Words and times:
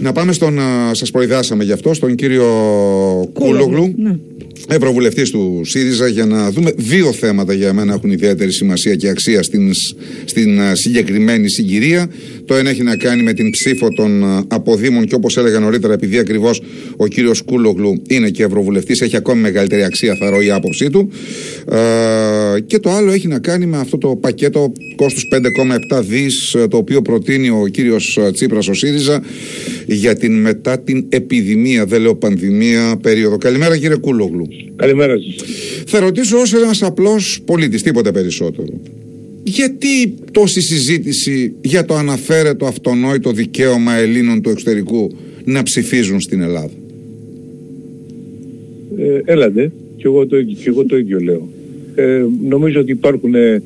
Να 0.00 0.12
πάμε 0.12 0.32
στον, 0.32 0.58
σας 0.92 1.10
προειδάσαμε 1.10 1.64
γι' 1.64 1.72
αυτό, 1.72 1.94
στον 1.94 2.14
κύριο 2.14 2.46
Κούλογλου. 3.32 3.94
Ναι. 3.96 4.16
Ευρωβουλευτής 4.68 5.30
του 5.30 5.60
ΣΥΡΙΖΑ 5.64 6.08
για 6.08 6.26
να 6.26 6.50
δούμε 6.50 6.72
δύο 6.76 7.12
θέματα 7.12 7.52
για 7.52 7.72
μένα 7.72 7.94
έχουν 7.94 8.10
ιδιαίτερη 8.10 8.52
σημασία 8.52 8.94
και 8.94 9.08
αξία 9.08 9.42
στην, 9.42 9.72
στην 10.24 10.58
συγκεκριμένη 10.72 11.50
συγκυρία. 11.50 12.10
Το 12.44 12.54
ένα 12.54 12.70
έχει 12.70 12.82
να 12.82 12.96
κάνει 12.96 13.22
με 13.22 13.32
την 13.32 13.50
ψήφο 13.50 13.88
των 13.88 14.24
αποδήμων 14.48 15.04
και 15.06 15.14
όπως 15.14 15.36
έλεγα 15.36 15.58
νωρίτερα, 15.58 15.92
επειδή 15.92 16.18
ακριβώς 16.18 16.62
ο 16.96 17.06
κύριος 17.06 17.42
Κούλογλου 17.42 18.02
είναι 18.08 18.30
και 18.30 18.42
Ευρωβουλευτής, 18.42 19.00
έχει 19.00 19.16
ακόμη 19.16 19.40
μεγαλύτερη 19.40 19.82
αξία, 19.82 20.16
θα 20.16 20.30
ρω 20.30 20.40
η 20.40 20.50
άποψή 20.50 20.90
του. 20.90 21.10
Ε, 21.72 22.60
και 22.60 22.78
το 22.78 22.90
άλλο 22.90 23.12
έχει 23.12 23.28
να 23.28 23.38
κάνει 23.38 23.66
με 23.66 23.76
αυτό 23.76 23.98
το 23.98 24.16
πακέτο 24.16 24.72
κόστους 24.96 25.28
5,7 25.90 26.02
δις, 26.02 26.56
το 26.70 26.76
οποίο 26.76 27.02
προτείνει 27.02 27.48
ο 27.48 27.66
κύριος 27.70 28.18
Τσίπρας 28.32 28.68
ο 28.68 28.74
ΣΥΡΙΖΑ 28.74 29.22
για 29.86 30.16
την 30.16 30.40
μετά 30.40 30.78
την 30.78 31.06
επιδημία, 31.08 31.84
δεν 31.86 32.00
λέω 32.00 32.14
πανδημία 32.14 32.96
περίοδο. 33.02 33.36
Καλημέρα 33.36 33.76
κύριε 33.76 33.96
Κούλογλου. 33.96 34.49
Καλημέρα 34.76 35.16
σας. 35.18 35.34
Θα 35.86 36.00
ρωτήσω 36.00 36.38
ως 36.38 36.54
ένας 36.54 36.82
απλός 36.82 37.40
πολίτης, 37.44 37.82
τίποτε 37.82 38.12
περισσότερο. 38.12 38.80
Γιατί 39.42 40.14
τόση 40.32 40.60
συζήτηση 40.60 41.52
για 41.60 41.84
το 41.84 41.94
αναφέρετο 41.94 42.66
αυτονόητο 42.66 43.32
δικαίωμα 43.32 43.94
Ελλήνων 43.94 44.42
του 44.42 44.50
εξωτερικού 44.50 45.10
να 45.44 45.62
ψηφίζουν 45.62 46.20
στην 46.20 46.40
Ελλάδα; 46.40 46.70
Ε, 48.98 49.20
έλατε, 49.24 49.72
και 49.96 50.02
εγώ, 50.06 50.26
το, 50.26 50.42
και 50.42 50.68
εγώ 50.68 50.84
το 50.86 50.96
ίδιο 50.96 51.20
λέω. 51.20 51.48
Ε, 51.94 52.24
νομίζω 52.48 52.80
ότι 52.80 52.90
υπάρχουν 52.90 53.34
ε, 53.34 53.62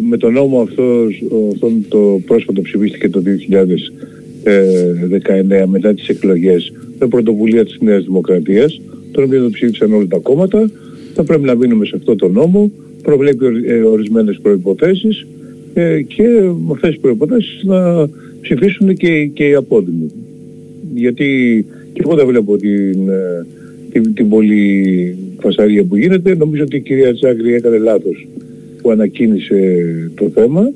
με 0.00 0.16
τον 0.16 0.32
νόμο 0.32 0.60
αυτό, 0.60 1.08
αυτόν 1.52 1.84
το 1.88 2.20
πρόσφατο 2.26 2.60
ψηφίστηκε 2.60 3.08
το 3.08 3.22
2019 5.62 5.64
μετά 5.66 5.94
τις 5.94 6.08
εκλογές 6.08 6.72
με 6.98 7.06
πρωτοβουλία 7.06 7.64
της 7.64 7.76
Νέας 7.80 8.04
Δημοκρατίας 8.04 8.80
τον 9.16 9.24
οποίο 9.24 9.42
το 9.42 9.50
ψήφισαν 9.50 9.92
όλα 9.92 10.06
τα 10.06 10.18
κόμματα, 10.18 10.70
θα 11.14 11.24
πρέπει 11.24 11.42
να 11.42 11.54
μείνουμε 11.54 11.84
σε 11.84 11.92
αυτό 11.96 12.16
το 12.16 12.28
νόμο, 12.28 12.70
προβλέπει 13.02 13.46
ε, 13.66 13.80
ορισμένες 13.80 14.38
προϋποθέσεις 14.42 15.26
ε, 15.74 16.02
και 16.02 16.22
με 16.66 16.72
αυτές 16.72 16.90
τις 16.90 17.00
προϋποθέσεις 17.00 17.62
να 17.64 18.08
ψηφίσουν 18.40 18.94
και, 18.94 19.26
και 19.26 19.48
οι 19.48 19.54
απόδημοι. 19.54 20.10
Γιατί 20.94 21.26
και 21.92 22.00
εγώ 22.04 22.14
δεν 22.14 22.26
βλέπω 22.26 22.56
την, 22.56 23.08
ε, 23.08 23.46
την, 23.92 24.14
την 24.14 24.28
πολλή 24.28 25.16
φασαρία 25.40 25.84
που 25.84 25.96
γίνεται. 25.96 26.34
Νομίζω 26.34 26.62
ότι 26.62 26.76
η 26.76 26.80
κυρία 26.80 27.14
Τσάκρη 27.14 27.54
έκανε 27.54 27.78
λάθος 27.78 28.28
που 28.82 28.90
ανακοίνησε 28.90 29.60
το 30.14 30.30
θέμα. 30.34 30.72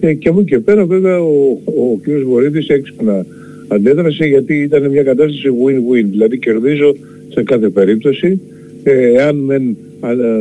Ε, 0.00 0.14
και 0.14 0.28
από 0.28 0.42
και 0.42 0.58
πέρα 0.58 0.86
βέβαια 0.86 1.22
ο, 1.22 1.60
ο 1.64 1.98
κ. 2.02 2.24
Βορύδης 2.26 2.68
έξυπνα 2.68 3.26
αντέδρασε 3.68 4.24
γιατί 4.24 4.54
ήταν 4.54 4.90
μια 4.90 5.02
κατάσταση 5.02 5.48
win-win. 5.64 6.04
Δηλαδή 6.10 6.38
κερδίζω 6.38 6.94
σε 7.28 7.42
κάθε 7.42 7.68
περίπτωση. 7.68 8.40
Ε, 8.82 9.12
εάν 9.12 9.46
δεν 9.46 9.76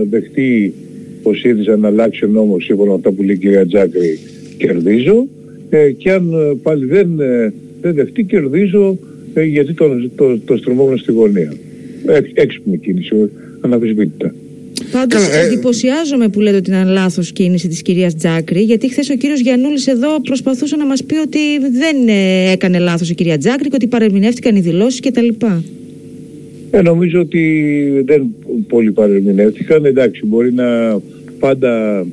δεχτεί 0.09 0.73
ο 1.23 1.33
ΣΥΡΙΖΑ 1.33 1.77
να 1.77 1.88
αλλάξει 1.88 2.25
ο 2.25 2.27
νόμος 2.27 2.64
σύμφωνα 2.64 2.89
με 2.89 2.95
αυτά 2.95 3.11
που 3.11 3.23
λέει 3.23 3.36
η 3.36 3.39
κυρία 3.39 3.66
Τζάκρη 3.67 4.19
κερδίζω 4.58 5.27
ε, 5.69 5.92
και 5.92 6.11
αν 6.11 6.33
ε, 6.33 6.55
πάλι 6.64 6.86
δεν, 6.86 7.19
ε, 7.19 7.53
δεν 7.81 7.94
δεχτεί 7.94 8.23
κερδίζω 8.23 8.97
ε, 9.33 9.44
γιατί 9.44 9.73
το, 9.73 10.09
το, 10.16 10.39
το 10.39 10.58
στριμώχνω 10.58 10.97
στη 10.97 11.11
γωνία. 11.11 11.53
έξυπνη 12.33 12.77
κίνηση, 12.77 13.30
αναφυσβήτητα. 13.61 14.33
Πάντως, 14.92 15.27
ε... 15.30 15.39
εντυπωσιάζομαι 15.45 16.27
που 16.27 16.39
λέτε 16.39 16.58
ότι 16.58 16.70
είναι 16.70 16.83
λάθος 16.83 17.31
κίνηση 17.31 17.67
της 17.67 17.81
κυρίας 17.81 18.16
Τζάκρη, 18.16 18.61
γιατί 18.61 18.89
χθες 18.89 19.09
ο 19.09 19.16
κύριος 19.16 19.39
Γιανούλη 19.39 19.80
εδώ 19.86 20.22
προσπαθούσε 20.22 20.75
να 20.75 20.86
μας 20.86 21.03
πει 21.03 21.16
ότι 21.16 21.39
δεν 21.59 22.08
έκανε 22.52 22.80
λάθος 22.80 23.09
η 23.09 23.16
κυρία 23.16 23.38
Τζάκρη 23.38 23.70
και 23.70 23.75
ότι 23.75 23.88
παρεμηνεύτηκαν 23.88 24.55
οι 24.55 24.59
δηλώσεις 24.59 24.99
κτλ. 24.99 25.27
Ε, 26.76 26.81
νομίζω 26.81 27.20
ότι 27.20 28.04
δεν 28.06 28.36
πολύ 28.68 28.92
παρεμεινεύτηκαν. 28.92 29.86
Εντάξει, 29.86 30.26
μπορεί 30.26 30.54
να 30.54 31.00
πάντα 31.40 32.05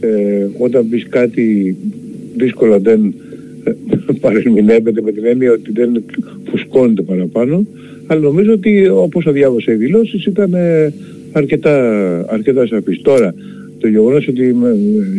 ε, 0.00 0.46
όταν 0.58 0.88
πεις 0.88 1.06
κάτι 1.08 1.76
δύσκολα 2.36 2.78
δεν 2.78 3.14
ε, 3.64 3.72
παρεμεινεύεται 4.20 5.00
με 5.02 5.12
την 5.12 5.24
έννοια 5.24 5.52
ότι 5.52 5.72
δεν 5.72 6.04
φουσκώνεται 6.50 7.02
παραπάνω. 7.02 7.66
Αλλά 8.06 8.20
νομίζω 8.20 8.52
ότι 8.52 8.88
όπως 8.88 9.26
διάβασα 9.32 9.72
οι 9.72 9.76
δηλώσεις 9.76 10.26
ήταν 10.26 10.54
ε, 10.54 10.92
αρκετά, 11.32 11.76
αρκετά 12.28 12.66
σαφής. 12.66 13.02
Τώρα, 13.02 13.34
το 13.78 13.88
γεγονός 13.88 14.28
ότι 14.28 14.54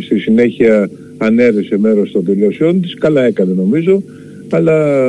στη 0.04 0.18
συνέχεια 0.18 0.90
ανέρεσε 1.18 1.78
μέρος 1.78 2.10
των 2.10 2.24
δηλώσεων 2.24 2.80
της, 2.80 2.94
καλά 2.94 3.24
έκανε 3.24 3.52
νομίζω, 3.56 4.02
αλλά 4.50 5.06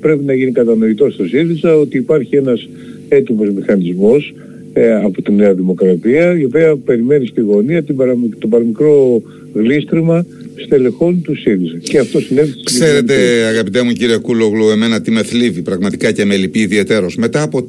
πρέπει 0.00 0.24
να 0.24 0.34
γίνει 0.34 0.52
κατανοητό 0.52 1.10
στο 1.10 1.24
ΣΥΡΙΖΑ 1.24 1.76
ότι 1.76 1.96
υπάρχει 1.96 2.36
ένας 2.36 2.68
έτοιμος 3.10 3.50
μηχανισμός 3.50 4.34
ε, 4.72 4.94
από 4.94 5.22
τη 5.22 5.32
Νέα 5.32 5.54
Δημοκρατία 5.54 6.38
η 6.38 6.44
οποία 6.44 6.76
περιμένει 6.76 7.26
στη 7.26 7.40
γωνία 7.40 7.82
την 7.82 7.96
το 8.38 8.48
παραμικρό 8.48 9.22
γλίστριμα 9.54 10.26
στελεχών 10.64 11.22
του 11.22 11.36
ΣΥΡΙΖΑ. 11.36 11.78
Και 11.82 11.98
αυτό 11.98 12.20
συνέβη 12.20 12.54
Ξέρετε 12.64 13.14
αγαπητέ 13.44 13.82
μου 13.82 13.92
κύριε 13.92 14.16
Κούλογλου, 14.16 14.68
εμένα 14.68 15.00
τι 15.00 15.10
με 15.10 15.22
θλίβει 15.22 15.62
πραγματικά 15.62 16.12
και 16.12 16.24
με 16.24 16.36
λυπεί 16.36 16.58
ιδιαίτερος. 16.58 17.16
Μετά 17.16 17.42
από 17.42 17.68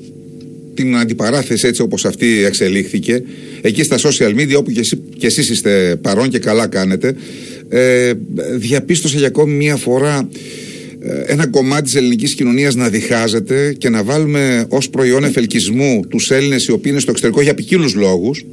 την 0.74 0.98
αντιπαράθεση 0.98 1.68
έτσι 1.68 1.82
όπως 1.82 2.06
αυτή 2.06 2.44
εξελίχθηκε 2.44 3.24
εκεί 3.62 3.84
στα 3.84 3.98
social 3.98 4.34
media 4.36 4.56
όπου 4.58 4.72
και, 4.72 4.80
εσύ, 4.80 5.02
και 5.18 5.26
εσείς 5.26 5.50
είστε 5.50 5.96
παρόν 6.02 6.30
και 6.30 6.40
καλά 6.40 6.68
κάνετε 6.68 7.16
ε, 7.70 8.14
διαπίστωσα 8.56 9.18
για 9.18 9.28
ακόμη 9.28 9.54
μία 9.54 9.76
φορά 9.76 10.18
ε, 10.18 10.28
ένα 11.26 11.48
κομμάτι 11.48 11.84
της 11.84 11.96
ελληνικής 11.96 12.36
κοινωνίας 12.36 12.76
να 12.76 12.90
διχάζεται 12.90 13.74
και 13.78 13.90
να 13.90 14.04
βάλουμε 14.04 14.66
ως 14.70 14.90
προϊόν 14.90 15.24
εφελκισμού 15.24 16.00
τους 16.10 16.32
Έλληνες 16.32 16.66
οι 16.66 16.72
οποίοι 16.72 16.92
είναι 16.92 17.00
στο 17.00 17.12
εξωτερικό 17.12 17.42
για 17.42 17.54
ποικίλους 17.54 17.94
λόγους 17.94 18.46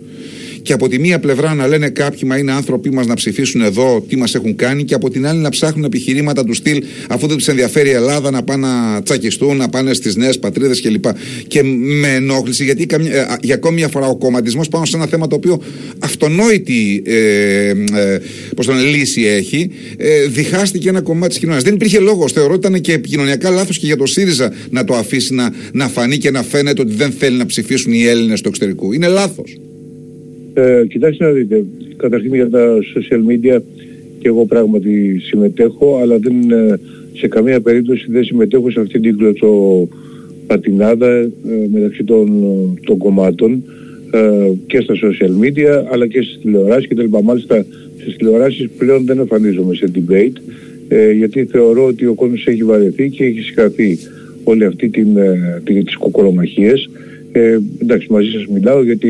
και 0.63 0.73
από 0.73 0.89
τη 0.89 0.99
μία 0.99 1.19
πλευρά 1.19 1.55
να 1.55 1.67
λένε 1.67 1.89
κάποιοι 1.89 2.21
μα 2.27 2.37
είναι 2.37 2.53
άνθρωποι 2.53 2.91
μας 2.91 3.07
να 3.07 3.15
ψηφίσουν 3.15 3.61
εδώ 3.61 4.05
τι 4.09 4.17
μας 4.17 4.35
έχουν 4.35 4.57
κάνει 4.57 4.85
και 4.85 4.95
από 4.95 5.11
την 5.11 5.27
άλλη 5.27 5.41
να 5.41 5.49
ψάχνουν 5.49 5.85
επιχειρήματα 5.85 6.45
του 6.45 6.55
στυλ 6.55 6.83
αφού 7.09 7.27
δεν 7.27 7.37
τους 7.37 7.49
ενδιαφέρει 7.49 7.89
η 7.89 7.93
Ελλάδα 7.93 8.31
να 8.31 8.43
πάνε 8.43 8.67
να 8.67 9.03
τσακιστούν, 9.03 9.57
να 9.57 9.69
πάνε 9.69 9.95
στις 9.95 10.17
νέες 10.17 10.39
πατρίδες 10.39 10.81
κλπ. 10.81 11.05
Και 11.47 11.63
με 11.63 12.15
ενόχληση 12.15 12.65
γιατί 12.65 12.87
καμιά, 12.87 13.13
ε, 13.15 13.37
για 13.43 13.55
ακόμη 13.55 13.75
μια 13.75 13.89
φορά 13.89 14.07
ο 14.07 14.17
κομματισμός 14.17 14.69
πάνω 14.69 14.85
σε 14.85 14.97
ένα 14.97 15.07
θέμα 15.07 15.27
το 15.27 15.37
οποίο 15.37 15.63
αυτονόητη 15.99 17.03
ε, 17.07 17.69
ε, 17.69 18.21
πώς 18.57 18.67
το 18.67 18.73
λύση 18.73 19.23
έχει 19.23 19.71
ε, 19.97 20.27
διχάστηκε 20.27 20.89
ένα 20.89 21.01
κομμάτι 21.01 21.29
της 21.29 21.39
κοινωνίας. 21.39 21.65
Δεν 21.65 21.75
υπήρχε 21.75 21.99
λόγος. 21.99 22.33
Θεωρώ 22.33 22.55
ότι 22.55 22.67
ήταν 22.67 22.81
και 22.81 22.93
επικοινωνιακά 22.93 23.51
λάθος 23.51 23.79
και 23.79 23.87
για 23.87 23.97
το 23.97 24.07
ΣΥΡΙΖΑ 24.07 24.53
να 24.71 24.85
το 24.85 24.95
αφήσει 24.95 25.35
να, 25.35 25.55
να 25.73 25.89
φανεί 25.89 26.17
και 26.17 26.31
να 26.31 26.43
φαίνεται 26.43 26.83
ότι 26.83 26.95
δεν 26.95 27.13
θέλει 27.19 27.37
να 27.37 27.47
ψηφίσουν 27.47 27.93
οι 27.93 28.05
Έλληνες 28.05 28.41
του 28.41 28.49
εξωτερικού. 28.49 28.93
Είναι 28.93 29.09
λάθος. 29.09 29.57
Ε, 30.59 30.87
κοιτάξτε 30.87 31.25
να 31.25 31.31
δείτε, 31.31 31.65
καταρχήν 31.97 32.35
για 32.35 32.51
τα 32.51 32.79
social 32.95 33.23
media 33.31 33.61
και 34.19 34.29
εγώ 34.29 34.47
πράγματι 34.47 35.19
συμμετέχω, 35.19 35.99
αλλά 36.03 36.19
δεν, 36.19 36.35
σε 37.13 37.29
καμία 37.29 37.61
περίπτωση 37.61 38.07
δεν 38.09 38.25
συμμετέχω 38.25 38.71
σε 38.71 38.81
αυτήν 38.81 39.03
την 39.03 39.17
κλωτσοπατινάδα 39.17 41.09
ε, 41.09 41.31
μεταξύ 41.73 42.05
των, 42.05 42.29
των 42.85 42.99
κομμάτων 42.99 43.63
ε, 44.11 44.53
και 44.67 44.81
στα 44.81 44.95
social 44.95 45.33
media 45.45 45.85
αλλά 45.93 46.07
και 46.07 46.23
στις 46.23 46.39
τηλεοράσεις 46.43 46.89
και 46.89 46.95
τα 46.95 47.23
Μάλιστα 47.23 47.67
στις 48.01 48.17
τηλεοράσεις 48.17 48.69
πλέον 48.79 49.05
δεν 49.05 49.19
εμφανίζομαι 49.19 49.75
σε 49.75 49.91
debate 49.95 50.37
ε, 50.89 51.11
γιατί 51.11 51.45
θεωρώ 51.45 51.85
ότι 51.85 52.07
ο 52.07 52.15
κόσμος 52.15 52.47
έχει 52.47 52.65
βαρεθεί 52.65 53.11
και 53.11 53.25
έχει 53.25 53.41
συγχαθεί 53.41 53.99
όλη 54.45 54.65
αυτή 54.65 54.89
την, 54.89 55.17
ε, 55.17 55.63
τις 55.65 55.97
κοκορομαχίες 55.97 56.91
ε, 57.33 57.59
εντάξει, 57.83 58.07
μαζί 58.11 58.31
σας 58.31 58.47
μιλάω 58.47 58.85
γιατί 58.85 59.09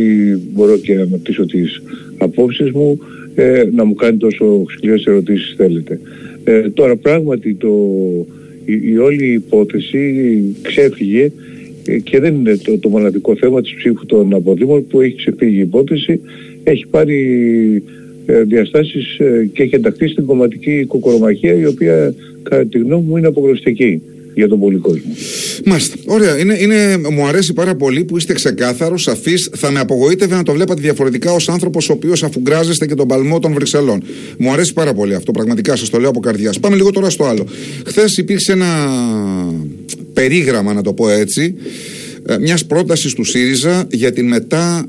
μπορώ 0.52 0.76
και 0.76 0.94
να 0.94 1.02
αναπτύσσω 1.02 1.46
τις 1.46 1.82
απόψεις 2.18 2.70
μου, 2.70 2.98
ε, 3.34 3.64
να 3.72 3.84
μου 3.84 3.94
κάνει 3.94 4.16
τόσο 4.16 4.64
σκληρές 4.68 5.04
ερωτήσεις 5.04 5.54
θέλετε. 5.56 6.00
Ε, 6.44 6.70
τώρα 6.70 6.96
πράγματι 6.96 7.54
το, 7.54 7.72
η, 8.64 8.90
η 8.90 8.98
όλη 8.98 9.32
υπόθεση 9.32 10.56
ξέφυγε 10.62 11.32
ε, 11.86 11.98
και 11.98 12.20
δεν 12.20 12.34
είναι 12.34 12.56
το, 12.56 12.78
το 12.78 12.88
μοναδικό 12.88 13.36
θέμα 13.36 13.60
της 13.62 13.74
ψήφου 13.74 14.06
των 14.06 14.34
αποδήμων 14.34 14.86
που 14.86 15.00
έχει 15.00 15.16
ξεφύγει 15.16 15.56
η 15.56 15.60
υπόθεση, 15.60 16.20
έχει 16.64 16.86
πάρει 16.86 17.22
ε, 18.26 18.42
διαστάσεις 18.42 19.18
ε, 19.18 19.50
και 19.52 19.62
έχει 19.62 19.74
ενταχθεί 19.74 20.08
στην 20.08 20.26
κομματική 20.26 20.84
κοκορομαχία 20.84 21.54
η 21.54 21.66
οποία 21.66 22.14
κατά 22.42 22.66
τη 22.66 22.78
γνώμη 22.78 23.04
μου 23.08 23.16
είναι 23.16 23.26
απογνωστική 23.26 24.02
για 24.34 24.48
τον 24.48 24.60
πολύ 24.60 24.76
κόσμο. 24.76 25.12
Μάλιστα. 25.64 25.96
Ωραία. 26.06 26.38
Είναι, 26.38 26.56
είναι, 26.60 26.96
μου 27.10 27.26
αρέσει 27.26 27.52
πάρα 27.52 27.74
πολύ 27.74 28.04
που 28.04 28.16
είστε 28.16 28.32
ξεκάθαρος, 28.32 29.02
σαφής. 29.02 29.50
Θα 29.56 29.70
με 29.70 29.80
απογοήτευε 29.80 30.34
να 30.34 30.42
το 30.42 30.52
βλέπατε 30.52 30.80
διαφορετικά 30.80 31.32
ως 31.32 31.48
άνθρωπος 31.48 31.88
ο 31.88 31.92
οποίος 31.92 32.22
αφουγκράζεστε 32.22 32.86
και 32.86 32.94
τον 32.94 33.08
παλμό 33.08 33.38
των 33.38 33.52
Βρυξελών. 33.52 34.02
Μου 34.38 34.52
αρέσει 34.52 34.72
πάρα 34.72 34.94
πολύ 34.94 35.14
αυτό. 35.14 35.32
Πραγματικά 35.32 35.76
σας 35.76 35.90
το 35.90 35.98
λέω 35.98 36.08
από 36.08 36.20
καρδιάς. 36.20 36.60
Πάμε 36.60 36.76
λίγο 36.76 36.90
τώρα 36.90 37.10
στο 37.10 37.24
άλλο. 37.24 37.46
Χθες 37.86 38.16
υπήρξε 38.16 38.52
ένα 38.52 38.66
περίγραμμα, 40.12 40.72
να 40.72 40.82
το 40.82 40.92
πω 40.92 41.08
έτσι, 41.08 41.54
ε, 42.28 42.38
μιας 42.38 42.66
πρότασης 42.66 43.12
του 43.12 43.24
ΣΥΡΙΖΑ 43.24 43.86
για 43.90 44.12
την 44.12 44.26
μετά 44.26 44.88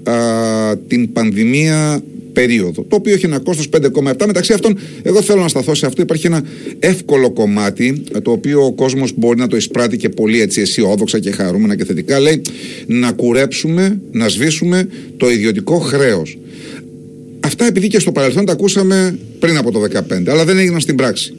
την 0.88 1.12
πανδημία 1.13 2.03
περίοδο. 2.33 2.86
Το 2.88 2.95
οποίο 2.95 3.13
έχει 3.13 3.25
ένα 3.25 3.39
κόστος 3.39 3.69
5,7. 3.69 4.25
Μεταξύ 4.25 4.53
αυτών, 4.53 4.77
εγώ 5.01 5.21
θέλω 5.21 5.41
να 5.41 5.47
σταθώ 5.47 5.75
σε 5.75 5.86
αυτό. 5.86 6.01
Υπάρχει 6.01 6.27
ένα 6.27 6.44
εύκολο 6.80 7.31
κομμάτι, 7.31 8.03
το 8.21 8.31
οποίο 8.31 8.65
ο 8.65 8.74
κόσμος 8.74 9.12
μπορεί 9.15 9.39
να 9.39 9.47
το 9.47 9.56
εισπράττει 9.56 9.97
και 9.97 10.09
πολύ 10.09 10.41
έτσι 10.41 10.62
αισιόδοξα 10.62 11.19
και 11.19 11.31
χαρούμενα 11.31 11.75
και 11.75 11.86
θετικά. 11.86 12.19
Λέει 12.19 12.41
να 12.88 13.12
κουρέψουμε, 13.12 14.01
να 14.12 14.27
σβήσουμε 14.27 14.88
το 15.18 15.30
ιδιωτικό 15.30 15.77
χρέος. 15.77 16.38
Αυτά 17.39 17.65
επειδή 17.65 17.88
και 17.88 18.00
στο 18.00 18.12
παρελθόν 18.12 18.45
τα 18.45 18.51
ακούσαμε 18.51 19.19
πριν 19.39 19.57
από 19.57 19.71
το 19.71 19.81
2015, 19.81 20.27
αλλά 20.27 20.45
δεν 20.45 20.57
έγιναν 20.57 20.80
στην 20.80 20.95
πράξη. 20.95 21.33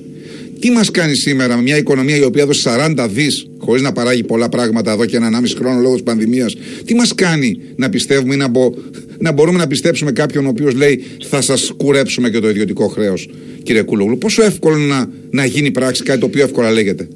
Τι 0.61 0.71
μας 0.71 0.91
κάνει 0.91 1.15
σήμερα 1.15 1.57
με 1.57 1.63
μια 1.63 1.77
οικονομία 1.77 2.17
η 2.17 2.23
οποία 2.23 2.43
έδωσε 2.43 2.71
40 2.99 3.09
δις 3.11 3.51
χωρίς 3.59 3.83
να 3.83 3.93
παράγει 3.93 4.23
πολλά 4.23 4.49
πράγματα 4.49 4.93
εδώ 4.93 5.05
και 5.05 5.17
ένα 5.17 5.41
1,5 5.43 5.47
χρόνο 5.59 5.81
λόγω 5.81 5.93
της 5.93 6.03
πανδημίας, 6.03 6.57
τι 6.85 6.95
μας 6.95 7.15
κάνει 7.15 7.61
να 7.77 7.89
πιστεύουμε 7.89 8.35
ή 8.35 8.37
να, 8.37 8.49
μπο, 8.49 8.75
να 9.19 9.33
μπορούμε 9.33 9.59
να 9.59 9.67
πιστέψουμε 9.67 10.13
κάποιον 10.13 10.47
ο 10.47 10.49
οποίος 10.49 10.75
λέει 10.75 11.03
θα 11.25 11.41
σας 11.41 11.73
κουρέψουμε 11.77 12.31
και 12.31 12.39
το 12.39 12.49
ιδιωτικό 12.49 12.87
χρέος, 12.87 13.29
κύριε 13.63 13.83
Κούλογλου. 13.83 14.19
Πόσο 14.19 14.43
εύκολο 14.43 14.77
να, 14.77 15.11
να 15.31 15.45
γίνει 15.45 15.71
πράξη 15.71 16.03
κάτι 16.03 16.21
το 16.21 16.27
οποίο 16.27 16.43
εύκολα 16.43 16.71
λέγεται. 16.73 17.09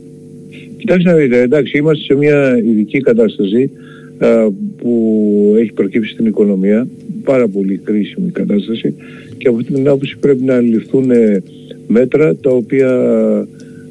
Κοιτάξτε 0.76 1.10
να 1.10 1.16
δείτε, 1.16 1.40
εντάξει, 1.40 1.78
είμαστε 1.78 2.04
σε 2.04 2.14
μια 2.14 2.58
ειδική 2.58 3.00
κατάσταση 3.00 3.70
α, 4.18 4.28
που 4.76 5.54
έχει 5.58 5.72
προκύψει 5.72 6.12
στην 6.12 6.26
οικονομία, 6.26 6.86
πάρα 7.24 7.48
πολύ 7.48 7.80
κρίσιμη 7.84 8.30
κατάσταση 8.30 8.94
και 9.38 9.48
από 9.48 9.56
αυτή 9.56 9.72
την 9.72 9.88
άποψη 9.88 10.16
πρέπει 10.20 10.42
να 10.42 10.60
ληφθούν 10.60 11.10
ε, 11.10 11.42
μέτρα 11.86 12.34
τα 12.34 12.50
οποία 12.50 12.90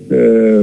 ε, 0.10 0.60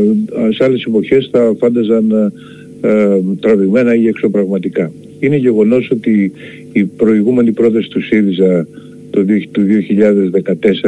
σε 0.50 0.64
άλλες 0.64 0.84
εποχές 0.84 1.28
θα 1.32 1.54
φάνταζαν 1.58 2.32
ε, 2.80 3.20
τραβηγμένα 3.40 3.94
ή 3.94 4.06
εξωπραγματικά. 4.06 4.92
Είναι 5.18 5.36
γεγονός 5.36 5.90
ότι 5.90 6.32
η 6.72 6.84
προηγούμενη 6.84 7.52
πρόταση 7.52 7.88
του 7.88 8.02
ΣΥΡΙΖΑ 8.02 8.66
το, 9.10 9.24
του 9.50 9.62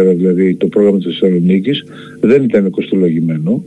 2014, 0.03 0.15
δηλαδή 0.17 0.55
το 0.55 0.67
πρόγραμμα 0.67 0.99
της 0.99 1.07
Θεσσαλονίκης, 1.07 1.85
δεν 2.21 2.43
ήταν 2.43 2.71
κοστολογημένο. 2.71 3.65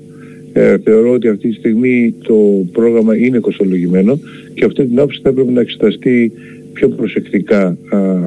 Ε, 0.54 0.77
θεωρώ 0.83 1.12
ότι 1.12 1.27
αυτή 1.27 1.48
τη 1.48 1.54
στιγμή 1.54 2.13
το 2.24 2.66
πρόγραμμα 2.72 3.18
είναι 3.18 3.39
κοστολογημένο 3.39 4.19
και 4.54 4.66
αυτή 4.66 4.86
την 4.86 4.98
άποψη 4.98 5.19
θα 5.24 5.30
έπρεπε 5.30 5.51
να 5.51 5.62
εξεταστεί 5.62 6.31
πιο 6.74 6.89
προσεκτικά 6.89 7.77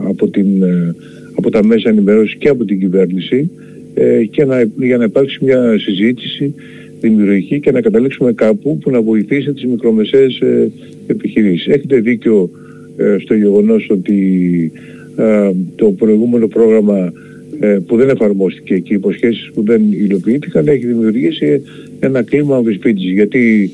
από, 0.08 0.28
την, 0.28 0.62
ε, 0.62 0.94
από 1.38 1.50
τα 1.50 1.64
μέσα 1.64 1.88
ενημέρωσης 1.88 2.36
και 2.36 2.48
από 2.48 2.64
την 2.64 2.78
κυβέρνηση 2.78 3.50
ε, 3.94 4.24
και 4.24 4.44
να, 4.44 4.62
για 4.76 4.96
να 4.96 5.04
υπάρξει 5.04 5.44
μια 5.44 5.78
συζήτηση 5.78 6.54
δημιουργική 7.00 7.60
και 7.60 7.70
να 7.70 7.80
καταλήξουμε 7.80 8.32
κάπου 8.32 8.78
που 8.78 8.90
να 8.90 9.02
βοηθήσει 9.02 9.52
τις 9.52 9.64
μικρομεσαίες 9.64 10.38
ε, 10.40 10.70
επιχειρήσεις. 11.06 11.66
Έχετε 11.66 12.00
δίκιο 12.00 12.50
ε, 12.96 13.16
στο 13.18 13.34
γεγονός 13.34 13.86
ότι 13.90 14.18
ε, 15.16 15.50
το 15.76 15.90
προηγούμενο 15.90 16.46
πρόγραμμα 16.46 17.12
ε, 17.60 17.78
που 17.86 17.96
δεν 17.96 18.08
εφαρμόστηκε 18.08 18.78
και 18.78 18.92
οι 18.92 18.96
υποσχέσεις 18.96 19.50
που 19.54 19.62
δεν 19.62 19.82
υλοποιήθηκαν 19.90 20.68
έχει 20.68 20.86
δημιουργήσει 20.86 21.62
ένα 22.00 22.22
κλίμα 22.22 22.56
αμφισβήτησης 22.56 23.10
γιατί 23.10 23.70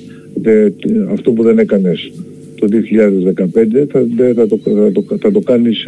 αυτό 1.11 1.31
που 1.33 1.43
δεν 1.43 1.59
έκανες 1.59 2.13
το 2.59 2.69
2015 2.71 3.47
θα, 3.91 4.07
θα, 4.35 4.47
το, 4.47 4.59
θα, 4.59 4.93
το, 4.93 5.05
θα 5.21 5.31
το 5.31 5.41
κάνεις 5.41 5.87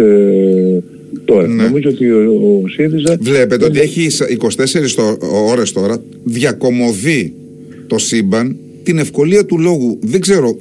τώρα. 1.26 1.46
Ναι. 1.46 1.62
Νομίζω 1.62 1.88
ότι 1.88 2.10
ο, 2.10 2.60
ο 2.64 2.68
ΣΥΡΙΖΑ... 2.68 3.16
Βλέπετε 3.20 3.64
ότι 3.64 3.80
έχει 3.80 4.06
24 4.98 5.16
ώρες 5.50 5.72
τώρα 5.72 6.02
διακομωδεί 6.24 7.32
το 7.86 7.98
σύμπαν 7.98 8.56
την 8.82 8.98
ευκολία 8.98 9.44
του 9.44 9.58
λόγου. 9.58 9.98
Δεν 10.02 10.20
ξέρω, 10.20 10.56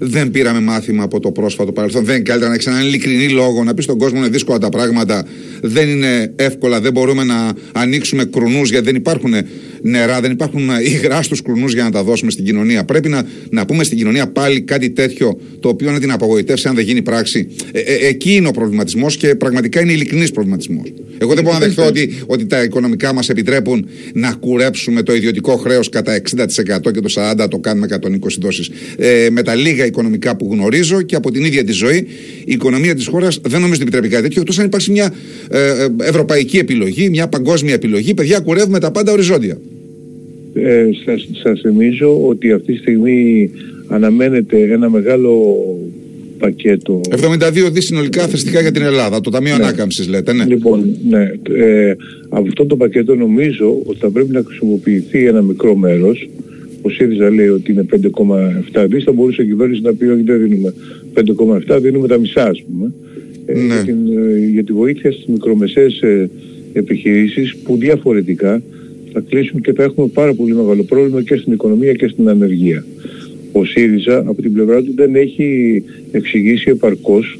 δεν 0.00 0.30
πήραμε 0.30 0.60
μάθημα 0.60 1.02
από 1.02 1.20
το 1.20 1.30
πρόσφατο 1.32 1.72
παρελθόν. 1.72 2.04
Δεν 2.04 2.14
είναι 2.14 2.24
καλύτερα 2.24 2.48
να 2.48 2.54
έχεις 2.54 2.66
έναν 2.66 2.80
ειλικρινή 2.86 3.28
λόγο, 3.28 3.64
να 3.64 3.74
πεις 3.74 3.84
στον 3.84 3.98
κόσμο 3.98 4.18
είναι 4.18 4.28
δύσκολα 4.28 4.58
τα 4.58 4.68
πράγματα, 4.68 5.26
δεν 5.62 5.88
είναι 5.88 6.32
εύκολα, 6.36 6.80
δεν 6.80 6.92
μπορούμε 6.92 7.24
να 7.24 7.52
ανοίξουμε 7.72 8.24
κρουνούς 8.24 8.70
γιατί 8.70 8.84
δεν 8.84 8.94
υπάρχουν 8.94 9.34
νερά, 9.82 10.20
δεν 10.20 10.30
υπάρχουν 10.30 10.70
υγρά 10.84 11.22
στους 11.22 11.42
κρουνούς 11.42 11.72
για 11.72 11.84
να 11.84 11.90
τα 11.90 12.02
δώσουμε 12.02 12.30
στην 12.30 12.44
κοινωνία. 12.44 12.84
Πρέπει 12.84 13.08
να, 13.08 13.26
να 13.50 13.66
πούμε 13.66 13.84
στην 13.84 13.98
κοινωνία 13.98 14.26
πάλι 14.26 14.60
κάτι 14.60 14.90
τέτοιο 14.90 15.40
το 15.60 15.68
οποίο 15.68 15.90
να 15.90 16.00
την 16.00 16.10
απογοητεύσει 16.10 16.68
αν 16.68 16.74
δεν 16.74 16.84
γίνει 16.84 17.02
πράξη. 17.02 17.48
Ε, 17.72 17.80
ε, 17.80 18.06
εκεί 18.08 18.34
είναι 18.34 18.48
ο 18.48 18.50
προβληματισμός 18.50 19.16
και 19.16 19.34
πραγματικά 19.34 19.80
είναι 19.80 19.92
ειλικρινής 19.92 20.30
προβληματισμός. 20.30 20.92
Εγώ 21.18 21.34
δεν 21.34 21.44
μπορώ 21.44 21.58
να 21.58 21.64
δεχθώ 21.64 21.86
ότι, 21.86 22.18
ότι 22.26 22.46
τα 22.46 22.62
οικονομικά 22.62 23.12
μας 23.12 23.28
επιτρέπουν 23.28 23.88
να 24.12 24.32
κουρέψουμε 24.32 25.02
το 25.02 25.14
ιδιωτικό 25.14 25.56
χρέος 25.56 25.88
κατά 25.88 26.14
60% 26.14 26.92
και 26.92 27.00
το 27.00 27.12
40% 27.14 27.46
το 27.50 27.58
κάνουμε 27.58 27.86
120 27.90 28.38
δόσεις. 28.40 28.70
Ε, 28.96 29.28
με 29.30 29.42
τα 29.42 29.54
λίγα 29.54 29.84
οικονομικά 29.88 30.36
που 30.36 30.48
γνωρίζω 30.52 31.02
και 31.02 31.16
από 31.16 31.30
την 31.30 31.44
ίδια 31.44 31.64
τη 31.64 31.72
ζωή, 31.72 32.06
η 32.44 32.52
οικονομία 32.52 32.94
της 32.94 33.06
χώρας 33.06 33.40
δεν 33.48 33.60
νομίζω 33.60 33.74
ότι 33.74 33.82
επιτρέπει 33.82 34.08
κάτι 34.08 34.22
τέτοιο, 34.22 34.42
εκτό 34.46 34.60
αν 34.60 34.66
υπάρξει 34.66 34.90
μια 34.90 35.14
ε, 35.50 35.58
ε, 35.58 36.08
ευρωπαϊκή 36.08 36.58
επιλογή, 36.58 37.08
μια 37.08 37.28
παγκόσμια 37.28 37.74
επιλογή. 37.74 38.14
Παιδιά, 38.14 38.40
κουρεύουμε 38.40 38.78
τα 38.78 38.90
πάντα 38.90 39.12
οριζόντια. 39.12 39.58
Ε, 40.54 40.84
σας, 41.04 41.28
σας 41.42 41.60
θυμίζω 41.60 42.26
ότι 42.26 42.52
αυτή 42.52 42.72
τη 42.72 42.78
στιγμή 42.78 43.50
αναμένεται 43.88 44.72
ένα 44.72 44.90
μεγάλο 44.90 45.54
πακέτο. 46.38 47.00
72 47.10 47.70
δις 47.72 47.84
συνολικά 47.84 48.26
θρηστικά 48.26 48.60
για 48.60 48.72
την 48.72 48.82
Ελλάδα, 48.82 49.20
το 49.20 49.30
Ταμείο 49.30 49.56
ναι. 49.56 49.64
Ανάκαμψης 49.64 50.08
λέτε, 50.08 50.32
ναι. 50.32 50.44
Λοιπόν, 50.44 50.96
ναι. 51.08 51.32
Ε, 51.62 51.96
αυτό 52.28 52.66
το 52.66 52.76
πακέτο 52.76 53.14
νομίζω 53.14 53.82
ότι 53.86 53.98
θα 53.98 54.10
πρέπει 54.10 54.32
να 54.32 54.42
χρησιμοποιηθεί 54.46 55.26
ένα 55.26 55.42
μικρό 55.42 55.76
μέρος. 55.76 56.28
Ο 56.82 56.90
ΣΥΡΙΖΑ 56.90 57.30
λέει 57.30 57.48
ότι 57.48 57.72
είναι 57.72 57.86
5,7 58.72 58.86
δις, 58.88 59.04
θα 59.04 59.12
μπορούσε 59.12 59.42
η 59.42 59.46
κυβέρνηση 59.46 59.80
να 59.82 59.94
πει 59.94 60.04
ότι 60.04 60.22
δεν 60.22 60.42
δίνουμε 60.42 60.74
5,7, 61.68 61.78
δίνουμε 61.80 62.08
τα 62.08 62.18
μισά 62.18 62.44
ας 62.44 62.62
πούμε. 62.62 62.92
Ε, 63.46 63.52
ναι. 63.52 63.64
για, 63.64 63.84
την, 63.84 64.18
ε, 64.18 64.48
για 64.52 64.64
τη 64.64 64.72
βοήθεια 64.72 65.12
στις 65.12 65.26
μικρομεσαίες 65.26 66.00
ε, 66.00 66.30
επιχειρήσεις 66.72 67.56
που 67.56 67.76
διαφορετικά 67.76 68.62
θα 69.12 69.20
κλείσουν 69.28 69.60
και 69.60 69.72
θα 69.72 69.82
έχουμε 69.82 70.06
πάρα 70.06 70.34
πολύ 70.34 70.54
μεγάλο 70.54 70.82
πρόβλημα 70.82 71.22
και 71.22 71.36
στην 71.36 71.52
οικονομία 71.52 71.92
και 71.92 72.08
στην 72.08 72.28
ανεργία 72.28 72.84
ο 73.52 73.64
ΣΥΡΙΖΑ 73.64 74.18
από 74.18 74.42
την 74.42 74.52
πλευρά 74.52 74.82
του 74.82 74.92
δεν 74.94 75.14
έχει 75.14 75.82
εξηγήσει 76.12 76.70
επαρκώς 76.70 77.38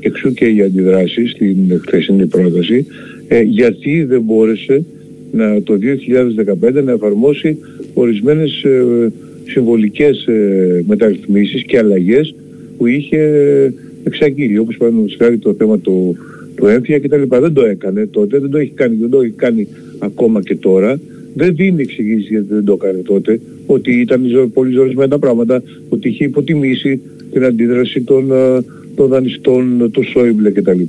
εξού 0.00 0.32
και 0.32 0.44
οι 0.44 0.62
αντιδράσεις 0.62 1.30
στην 1.30 1.80
χθεσινή 1.86 2.26
πρόταση 2.26 2.86
ε, 3.28 3.40
γιατί 3.40 4.02
δεν 4.02 4.22
μπόρεσε 4.22 4.84
να, 5.32 5.62
το 5.62 5.78
2015 6.70 6.82
να 6.84 6.92
εφαρμόσει 6.92 7.56
ορισμένες 7.94 8.62
ε, 8.62 9.12
συμβολικές 9.44 10.26
ε, 10.26 10.84
μεταρρυθμίσεις 10.86 11.62
και 11.64 11.78
αλλαγές 11.78 12.34
που 12.76 12.86
είχε 12.86 13.22
εξαγγείλει 14.04 14.58
όπως 14.58 14.76
παραδείγματος 14.76 15.16
χάρη 15.18 15.38
το 15.38 15.54
θέμα 15.54 15.78
του, 15.78 16.16
του 16.54 16.66
έμφυα 16.66 16.98
κτλ. 16.98 17.22
Δεν 17.28 17.52
το 17.52 17.64
έκανε 17.64 18.06
τότε, 18.06 18.38
δεν 18.38 18.50
το 18.50 18.58
έχει 18.58 18.72
κάνει, 18.74 18.96
δεν 19.00 19.10
το 19.10 19.20
έχει 19.20 19.34
κάνει 19.36 19.68
ακόμα 19.98 20.40
και 20.40 20.56
τώρα 20.56 21.00
δεν 21.34 21.54
δίνει 21.54 21.82
εξηγήσεις 21.82 22.28
γιατί 22.28 22.46
δεν 22.54 22.64
το 22.64 22.78
έκανε 22.80 22.98
τότε, 23.02 23.40
ότι 23.66 24.00
ήταν 24.00 24.50
πολύ 24.54 24.72
ζωρισμένα 24.72 25.08
τα 25.08 25.18
πράγματα, 25.18 25.62
ότι 25.88 26.08
είχε 26.08 26.24
υποτιμήσει 26.24 27.00
την 27.32 27.44
αντίδραση 27.44 28.00
των, 28.00 28.32
ε, 28.32 28.64
των 28.94 29.08
δανειστών, 29.08 29.90
του 29.92 30.02
Σόιμπλε 30.04 30.50
κτλ. 30.50 30.80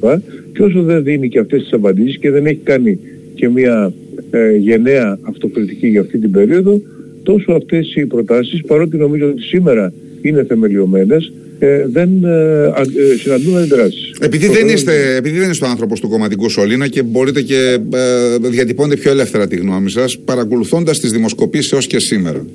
Και 0.53 0.63
όσο 0.63 0.83
δεν 0.83 1.03
δίνει 1.03 1.29
και 1.29 1.39
αυτές 1.39 1.61
τις 1.61 1.73
απαντήσεις 1.73 2.17
και 2.17 2.31
δεν 2.31 2.45
έχει 2.45 2.59
κάνει 2.63 2.99
και 3.35 3.49
μια 3.49 3.93
ε, 4.31 4.55
γενναία 4.55 5.19
αυτοκριτική 5.21 5.87
για 5.87 6.01
αυτή 6.01 6.19
την 6.19 6.31
περίοδο, 6.31 6.81
τόσο 7.23 7.51
αυτές 7.51 7.95
οι 7.95 8.05
προτάσεις, 8.05 8.61
παρότι 8.61 8.97
νομίζω 8.97 9.27
ότι 9.27 9.41
σήμερα 9.41 9.93
είναι 10.21 10.43
θεμελιωμένες, 10.43 11.31
ε, 11.59 11.85
δεν 11.87 12.23
ε, 12.23 12.63
ε, 12.63 13.17
συναντούν 13.17 13.57
αντιδράσεις. 13.57 14.11
Επειδή, 14.19 14.47
δεν 14.47 14.67
είστε, 14.67 15.15
επειδή 15.15 15.39
δεν 15.39 15.49
είστε 15.49 15.65
ο 15.65 15.67
άνθρωπος 15.67 15.99
του 15.99 16.09
κομματικού 16.09 16.49
Σολίνα 16.49 16.87
και 16.87 17.03
μπορείτε 17.03 17.41
και 17.41 17.77
ε, 17.93 18.37
διατυπώνετε 18.49 18.99
πιο 19.01 19.11
ελεύθερα 19.11 19.47
τη 19.47 19.55
γνώμη 19.55 19.89
σας, 19.89 20.19
παρακολουθώντας 20.19 20.99
τις 20.99 21.11
δημοσκοπήσεις 21.11 21.71
έως 21.71 21.87
και 21.87 21.99
σήμερα. 21.99 22.45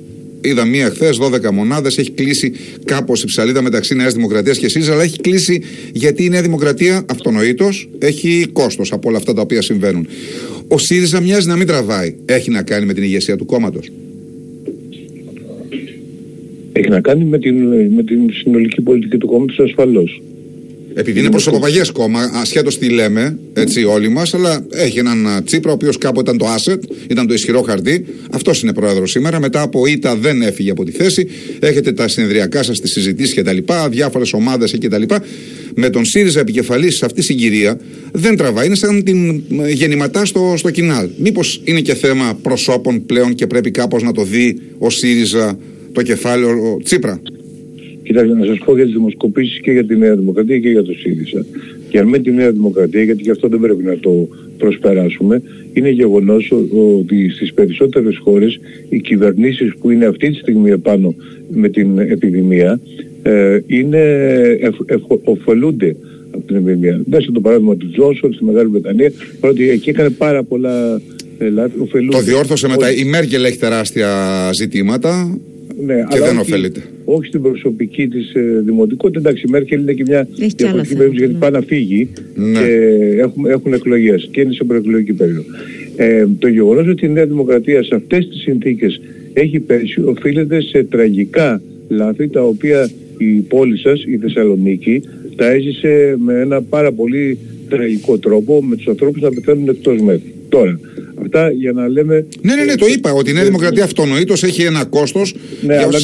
Είδα 0.41 0.65
μία 0.65 0.89
χθες, 0.89 1.17
12 1.21 1.51
μονάδες, 1.51 1.97
έχει 1.97 2.11
κλείσει 2.11 2.51
κάπως 2.85 3.23
η 3.23 3.25
ψαλίδα 3.25 3.61
μεταξύ 3.61 3.95
Νέας 3.95 4.13
Δημοκρατίας 4.13 4.57
και 4.57 4.69
ΣΥΡΙΖΑ, 4.69 4.93
αλλά 4.93 5.03
έχει 5.03 5.19
κλείσει 5.19 5.61
γιατί 5.93 6.23
η 6.23 6.29
Νέα 6.29 6.41
Δημοκρατία 6.41 7.05
αυτονοήτως 7.09 7.89
έχει 7.99 8.47
κόστος 8.53 8.91
από 8.91 9.09
όλα 9.09 9.17
αυτά 9.17 9.33
τα 9.33 9.41
οποία 9.41 9.61
συμβαίνουν. 9.61 10.07
Ο 10.67 10.77
ΣΥΡΙΖΑ 10.77 11.21
μοιάζει 11.21 11.47
να 11.47 11.55
μην 11.55 11.67
τραβάει. 11.67 12.15
Έχει 12.25 12.51
να 12.51 12.61
κάνει 12.61 12.85
με 12.85 12.93
την 12.93 13.03
ηγεσία 13.03 13.35
του 13.37 13.45
κόμματος. 13.45 13.91
Έχει 16.71 16.89
να 16.89 17.01
κάνει 17.01 17.23
με 17.23 17.39
την, 17.39 17.55
με 17.95 18.03
την 18.03 18.19
συνολική 18.33 18.81
πολιτική 18.81 19.17
του 19.17 19.27
κόμματος 19.27 19.59
ασφαλώς. 19.59 20.21
Επειδή 20.93 21.19
είναι 21.19 21.29
προσωποπαγές 21.29 21.91
κόμμα, 21.91 22.31
ασχέτως 22.33 22.77
τι 22.77 22.89
λέμε, 22.89 23.39
έτσι 23.53 23.83
όλοι 23.83 24.09
μας, 24.09 24.33
αλλά 24.33 24.65
έχει 24.69 24.99
έναν 24.99 25.43
Τσίπρα, 25.45 25.71
ο 25.71 25.73
οποίος 25.73 25.97
κάποτε 25.97 26.31
ήταν 26.31 26.37
το 26.37 26.45
asset, 26.55 26.79
ήταν 27.09 27.27
το 27.27 27.33
ισχυρό 27.33 27.61
χαρτί. 27.61 28.05
Αυτός 28.31 28.61
είναι 28.61 28.73
πρόεδρος 28.73 29.11
σήμερα. 29.11 29.39
Μετά 29.39 29.61
από 29.61 29.85
ήττα 29.85 30.15
δεν 30.15 30.41
έφυγε 30.41 30.71
από 30.71 30.83
τη 30.83 30.91
θέση. 30.91 31.27
Έχετε 31.59 31.91
τα 31.91 32.07
συνεδριακά 32.07 32.63
σας, 32.63 32.79
τις 32.79 32.91
συζητήσεις 32.91 33.35
κτλ. 33.35 33.57
Διάφορες 33.89 34.33
ομάδες 34.33 34.77
κτλ. 34.79 35.03
Με 35.79 35.89
τον 35.89 36.05
ΣΥΡΙΖΑ 36.05 36.39
επικεφαλής 36.39 36.95
σε 36.95 37.05
αυτή 37.05 37.19
τη 37.19 37.25
συγκυρία 37.25 37.79
δεν 38.11 38.35
τραβάει. 38.37 38.65
Είναι 38.65 38.75
σαν 38.75 39.03
την 39.03 39.43
γεννηματά 39.73 40.25
στο, 40.25 40.53
στο 40.57 40.71
κοινάλ. 40.71 41.09
Μήπως 41.17 41.61
είναι 41.63 41.81
και 41.81 41.93
θέμα 41.93 42.39
προσώπων 42.41 43.05
πλέον 43.05 43.35
και 43.35 43.47
πρέπει 43.47 43.71
κάπως 43.71 44.03
να 44.03 44.11
το 44.11 44.23
δει 44.23 44.59
ο 44.77 44.89
ΣΥΡΙΖΑ 44.89 45.59
το 45.91 46.01
κεφάλαιο 46.01 46.79
Τσίπρα; 46.83 47.21
Κοιτάξτε, 48.03 48.33
να 48.33 48.45
σας 48.45 48.57
πω 48.65 48.75
για 48.75 48.83
τις 48.83 48.93
δημοσκοπήσεις 48.93 49.59
και 49.59 49.71
για 49.71 49.85
τη 49.85 49.97
Νέα 49.97 50.15
Δημοκρατία 50.15 50.59
και 50.59 50.69
για 50.69 50.83
το 50.83 50.93
ΣΥΡΙΖΑ. 50.93 51.45
Και 51.89 52.03
με 52.03 52.19
τη 52.19 52.31
Νέα 52.31 52.51
Δημοκρατία, 52.51 53.03
γιατί 53.03 53.23
και 53.23 53.31
αυτό 53.31 53.47
δεν 53.47 53.59
πρέπει 53.59 53.83
να 53.83 53.97
το 53.97 54.27
προσπεράσουμε, 54.57 55.41
είναι 55.73 55.89
γεγονός 55.89 56.53
ότι 56.99 57.29
στις 57.29 57.53
περισσότερες 57.53 58.17
χώρες 58.17 58.59
οι 58.89 58.99
κυβερνήσεις 58.99 59.73
που 59.79 59.89
είναι 59.89 60.05
αυτή 60.05 60.29
τη 60.29 60.35
στιγμή 60.35 60.69
επάνω 60.69 61.15
με 61.51 61.69
την 61.69 61.99
επιδημία 61.99 62.79
ε, 63.27 63.59
είναι, 63.67 64.01
εφ, 64.61 64.75
εφ, 64.85 65.01
ωφελούνται 65.23 65.95
από 66.31 66.47
την 66.47 66.55
επιδημία. 66.55 67.01
Δέστε 67.05 67.31
το 67.31 67.39
παράδειγμα 67.39 67.75
του 67.75 67.89
Τζόνσον 67.91 68.33
στη 68.33 68.43
Μεγάλη 68.43 68.69
Βρετανία, 68.69 69.11
παρότι 69.39 69.69
εκεί 69.69 69.89
έκανε 69.89 70.09
πάρα 70.09 70.43
πολλά 70.43 71.01
ε, 71.37 71.49
λάθη. 71.49 71.73
Το 72.11 72.19
διόρθωσε 72.19 72.67
μετά. 72.67 72.93
Η 72.93 73.03
Μέρκελ 73.03 73.43
έχει 73.43 73.57
τεράστια 73.57 74.09
ζητήματα 74.53 75.39
ναι, 75.85 76.03
και 76.09 76.19
δεν 76.19 76.37
ωφελείται. 76.37 76.81
Όχι 77.05 77.27
στην 77.27 77.41
προσωπική 77.41 78.07
της 78.07 78.33
ε, 78.33 78.61
δημοτικότητα. 78.65 79.19
Εντάξει, 79.19 79.43
η 79.47 79.49
Μέρκελ 79.49 79.81
είναι 79.81 79.93
και 79.93 80.03
μια 80.07 80.27
διαφορετική 80.55 80.95
περίπτωση 80.95 81.25
γιατί 81.25 81.39
πάει 81.39 81.51
να 81.51 81.61
φύγει 81.61 82.09
ναι. 82.35 82.59
και 82.59 82.65
έχουν, 83.19 83.45
έχουν 83.45 83.73
εκλογές 83.73 84.27
και 84.31 84.41
είναι 84.41 84.53
σε 84.53 84.63
προεκλογική 84.63 85.13
περίοδο. 85.13 85.43
Ε, 85.95 86.27
το 86.39 86.47
γεγονός 86.47 86.87
ότι 86.87 87.05
η 87.05 87.09
Νέα 87.09 87.25
Δημοκρατία 87.25 87.83
σε 87.83 87.95
αυτές 87.95 88.27
τις 88.27 88.41
συνθήκες 88.41 89.01
έχει 89.33 89.59
πέσει 89.59 90.01
οφείλεται 90.01 90.61
σε 90.61 90.83
τραγικά 90.83 91.61
λάθη 91.87 92.27
τα 92.27 92.43
οποία 92.43 92.89
η 93.17 93.25
πόλη 93.25 93.77
σας, 93.77 94.03
η 94.03 94.17
Θεσσαλονίκη, 94.17 95.01
τα 95.35 95.51
έζησε 95.51 96.15
με 96.17 96.39
ένα 96.39 96.61
πάρα 96.61 96.91
πολύ 96.91 97.37
τραγικό 97.69 98.17
τρόπο 98.17 98.63
με 98.63 98.75
τους 98.75 98.87
ανθρώπους 98.87 99.21
να 99.21 99.29
πεθαίνουν 99.29 99.69
εκτός 99.69 100.01
μέτρου. 100.01 100.29
Τώρα, 100.49 100.79
αυτά 101.21 101.51
για 101.51 101.71
να 101.71 101.87
λέμε. 101.87 102.25
Ναι, 102.41 102.55
ναι, 102.55 102.63
ναι, 102.63 102.75
το 102.75 102.85
είπα 102.85 103.11
ότι 103.13 103.29
η 103.29 103.33
Νέα 103.33 103.43
Δημοκρατία 103.43 103.83
αυτονοήτως 103.83 104.43
έχει 104.43 104.61
ένα 104.61 104.85
κόστος. 104.85 105.35
Ναι, 105.61 105.77
αλλά 105.77 105.99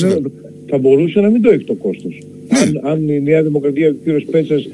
θα 0.69 0.77
μπορούσε 0.77 1.19
να 1.19 1.29
μην 1.29 1.41
το 1.41 1.49
έχει 1.49 1.63
το 1.63 1.73
κόστος. 1.73 2.17
Ναι. 2.49 2.59
Αν, 2.59 2.91
αν 2.91 3.09
η 3.09 3.21
Νέα 3.21 3.43
Δημοκρατία 3.43 3.95
και 4.03 4.11
ο 4.11 4.21
κ. 4.21 4.31
Πέτσας 4.31 4.69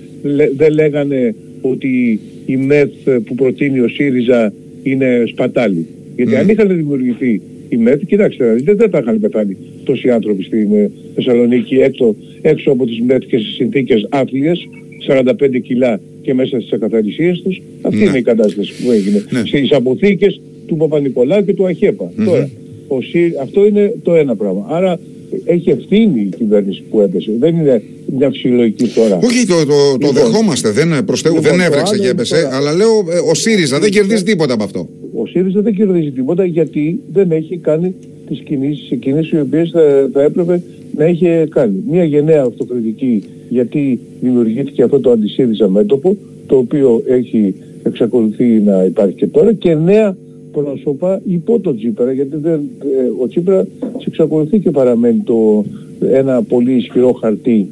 δεν 0.55 0.74
λέγανε 0.74 1.36
ότι 1.62 2.19
η 2.46 2.58
ΜΕΘ 2.58 2.89
που 3.25 3.36
προτείνει 3.36 3.79
ο 3.79 3.88
ΣΥΡΙΖΑ 3.88 4.53
είναι 4.84 5.24
σπατάλη. 5.27 5.86
Γιατί 6.15 6.36
αν 6.36 6.50
είχαν 6.50 6.67
δημιουργηθεί 6.67 7.41
η 7.69 7.77
ΜΕΘ, 7.77 8.00
κοιτάξτε, 8.08 8.55
δεν, 8.63 8.77
δεν 8.77 8.89
θα 8.89 8.98
είχαν 8.98 9.19
πεθάνει 9.19 9.58
τόσοι 9.89 10.10
άνθρωποι 10.10 10.43
στην 10.43 10.74
ε, 10.74 10.91
Θεσσαλονίκη 11.15 11.75
έξω, 11.75 12.15
έξω 12.41 12.72
από 12.72 12.86
τις 12.86 13.00
ΜΕΘ 13.01 13.25
και 13.25 13.38
στις 13.38 13.53
συνθήκες 13.55 14.08
άθλιες, 14.10 14.69
45 15.08 15.62
κιλά 15.63 16.00
και 16.22 16.34
μέσα 16.34 16.60
στις 16.60 16.72
ακαθαρισίες 16.72 17.41
τους. 17.41 17.62
Αυτή 17.81 17.98
ναι. 17.98 18.05
είναι 18.05 18.17
η 18.17 18.22
κατάσταση 18.22 18.72
που 18.84 18.91
έγινε. 18.91 19.24
Ναι. 19.29 19.41
Στις 19.46 19.72
αποθήκες 19.72 20.41
του 20.67 20.77
Παπα-Νικολάου 20.77 21.46
και 21.46 21.53
του 21.53 21.65
αχεπα 21.65 22.12
Τώρα, 22.25 22.50
ο 22.88 22.98
αυτό 23.41 23.67
είναι 23.67 23.93
το 24.03 24.15
ένα 24.15 24.36
πράγμα. 24.36 24.65
Άρα 24.69 25.00
έχει 25.46 25.69
ευθύνη 25.69 26.22
η 26.22 26.36
κυβέρνηση 26.38 26.84
που 26.89 27.01
έπεσε. 27.01 27.31
Δεν 27.39 27.55
είναι 27.55 27.81
μια 28.17 28.29
φυσιολογική 28.29 28.88
τώρα. 28.88 29.19
Όχι, 29.24 29.46
το, 29.46 29.55
το, 29.55 29.65
το 29.65 29.98
λοιπόν, 30.00 30.13
δεχόμαστε. 30.13 30.72
Δεν, 30.72 31.05
προστέγω, 31.05 31.36
λοιπόν, 31.36 31.51
δεν 31.51 31.65
έβρεξε 31.65 31.98
και 31.98 32.08
έπεσε. 32.08 32.36
Τώρα... 32.36 32.55
Αλλά 32.55 32.74
λέω, 32.74 32.89
ε, 32.89 33.29
ο 33.31 33.34
ΣΥΡΙΖΑ 33.34 33.79
δεν 33.79 33.91
κερδίζει 33.91 34.24
τίποτα 34.24 34.53
από 34.53 34.63
αυτό. 34.63 34.89
Ο 35.13 35.25
ΣΥΡΙΖΑ 35.25 35.62
δεν 35.62 35.74
κερδίζει 35.75 36.12
τίποτα 36.12 36.46
γιατί 36.46 37.00
δεν 37.12 37.31
έχει 37.31 37.58
κάνει 37.58 37.96
τις 38.29 38.39
κινήσεις 38.39 38.91
εκείνε 38.91 39.19
οι 39.31 39.39
οποίες 39.39 39.69
θα, 39.69 40.09
θα 40.13 40.21
έπρεπε 40.21 40.62
να 40.95 41.05
είχε 41.05 41.48
κάνει. 41.50 41.83
Μια 41.89 42.03
γενναία 42.03 42.43
αυτοκριτική 42.43 43.24
γιατί 43.50 44.00
δημιουργήθηκε 44.21 44.83
αυτό 44.83 45.00
το 45.00 45.12
αντισύριζα 45.12 45.67
μέτωπο, 45.69 46.17
το 46.48 46.57
οποίο 46.57 47.01
έχει 47.05 47.55
εξακολουθεί 47.83 48.45
να 48.45 48.83
υπάρχει 48.83 49.15
και 49.15 49.27
τώρα 49.27 49.53
και 49.53 49.75
νέα 49.75 50.17
πρόσωπα 50.51 51.21
υπό 51.25 51.59
τον 51.59 51.77
Τσίπρα, 51.77 52.12
γιατί 52.12 52.38
δεν, 52.38 52.59
ε, 52.79 53.21
ο 53.21 53.27
Τσίπρα 53.27 53.67
εξακολουθεί 54.07 54.59
και 54.59 54.71
παραμένει 54.71 55.21
το, 55.25 55.65
ένα 56.12 56.43
πολύ 56.43 56.74
ισχυρό 56.74 57.12
χαρτί 57.12 57.67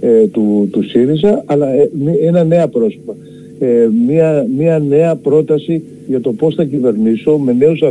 ε, 0.00 0.26
του, 0.26 0.68
του 0.72 0.82
ΣΥΡΙΖΑ, 0.82 1.42
αλλά 1.46 1.72
ε, 1.72 1.90
ένα 2.22 2.44
νέα 2.44 2.68
πρόσωπα. 2.68 3.16
Ε, 3.58 3.88
μια, 4.06 4.46
μια 4.56 4.78
νέα 4.78 5.16
πρόταση 5.16 5.82
για 6.06 6.20
το 6.20 6.32
πώς 6.32 6.54
θα 6.54 6.64
κυβερνήσω 6.64 7.38
με 7.38 7.52
νέους 7.52 7.82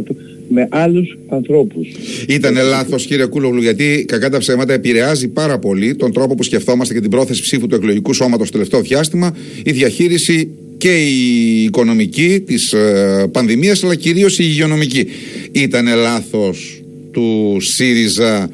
με 0.47 0.67
άλλους 0.71 1.17
ανθρώπους. 1.27 1.87
Ήταν 2.27 2.55
λάθος 2.55 3.05
κύριε 3.05 3.25
Κούλογλου 3.25 3.61
γιατί 3.61 4.05
κακά 4.07 4.29
τα 4.29 4.37
ψέματα 4.37 4.73
επηρεάζει 4.73 5.27
πάρα 5.27 5.59
πολύ 5.59 5.95
τον 5.95 6.13
τρόπο 6.13 6.35
που 6.35 6.43
σκεφτόμαστε 6.43 6.93
και 6.93 7.01
την 7.01 7.09
πρόθεση 7.09 7.41
ψήφου 7.41 7.67
του 7.67 7.75
εκλογικού 7.75 8.13
σώματος 8.13 8.45
το 8.45 8.51
τελευταίο 8.51 8.81
διάστημα 8.81 9.35
η 9.63 9.71
διαχείριση 9.71 10.49
και 10.77 11.03
η 11.03 11.63
οικονομική 11.63 12.39
της 12.45 12.73
ε, 12.73 13.27
πανδημίας 13.31 13.83
αλλά 13.83 13.95
κυρίως 13.95 14.39
η 14.39 14.43
υγειονομική. 14.47 15.05
Ήταν 15.51 15.85
λάθος 15.95 16.83
του 17.11 17.57
ΣΥΡΙΖΑ 17.59 18.49